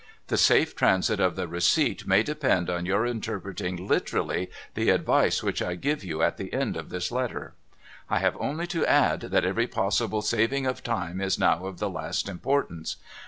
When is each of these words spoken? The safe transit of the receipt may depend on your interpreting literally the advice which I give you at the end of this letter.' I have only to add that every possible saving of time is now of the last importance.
The 0.29 0.37
safe 0.37 0.75
transit 0.75 1.19
of 1.19 1.35
the 1.35 1.47
receipt 1.47 2.07
may 2.07 2.23
depend 2.23 2.71
on 2.71 2.87
your 2.87 3.05
interpreting 3.05 3.85
literally 3.87 4.49
the 4.73 4.89
advice 4.89 5.43
which 5.43 5.61
I 5.61 5.75
give 5.75 6.03
you 6.03 6.23
at 6.23 6.37
the 6.37 6.51
end 6.51 6.75
of 6.75 6.89
this 6.89 7.11
letter.' 7.11 7.53
I 8.09 8.17
have 8.17 8.35
only 8.39 8.65
to 8.65 8.83
add 8.87 9.19
that 9.19 9.45
every 9.45 9.67
possible 9.67 10.23
saving 10.23 10.65
of 10.65 10.81
time 10.81 11.21
is 11.21 11.37
now 11.37 11.67
of 11.67 11.77
the 11.77 11.87
last 11.87 12.27
importance. 12.27 12.95